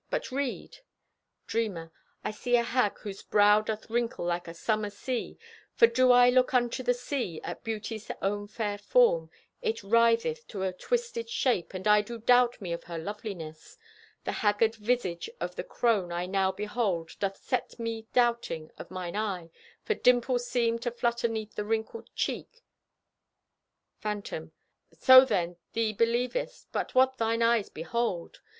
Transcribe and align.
But 0.09 0.31
read! 0.31 0.79
Dreamer: 1.45 1.91
I 2.23 2.31
see 2.31 2.55
a 2.55 2.63
hag 2.63 2.97
whose 3.01 3.21
brow 3.21 3.61
Doth 3.61 3.87
wrinkle 3.87 4.25
like 4.25 4.47
a 4.47 4.53
summer 4.55 4.89
sea. 4.89 5.37
For 5.75 5.85
do 5.85 6.11
I 6.11 6.31
look 6.31 6.55
unto 6.55 6.81
the 6.81 6.95
sea 6.95 7.39
At 7.43 7.63
Beauty's 7.63 8.09
own 8.19 8.47
fair 8.47 8.79
form, 8.79 9.29
It 9.61 9.83
writheth 9.83 10.47
to 10.47 10.63
a 10.63 10.73
twisted 10.73 11.29
shape, 11.29 11.75
And 11.75 11.87
I 11.87 12.01
do 12.01 12.17
doubt 12.17 12.59
me 12.59 12.73
of 12.73 12.85
her 12.85 12.97
loveliness. 12.97 13.77
The 14.23 14.31
haggard 14.31 14.73
visage 14.73 15.29
of 15.39 15.55
the 15.55 15.63
crone 15.63 16.11
I 16.11 16.25
now 16.25 16.51
behold, 16.51 17.11
doth 17.19 17.37
set 17.37 17.77
me 17.77 18.07
doubting 18.11 18.71
Of 18.79 18.89
mine 18.89 19.15
eye, 19.15 19.51
for 19.83 19.93
dimples 19.93 20.47
seem 20.47 20.79
To 20.79 20.89
flutter 20.89 21.27
'neath 21.27 21.53
the 21.53 21.63
wrinkled 21.63 22.09
cheek. 22.15 22.63
Phantom: 23.99 24.51
So, 24.93 25.25
then, 25.25 25.57
thee 25.73 25.93
believest 25.93 26.69
But 26.71 26.95
what 26.95 27.19
thine 27.19 27.43
eyes 27.43 27.69
behold! 27.69 28.39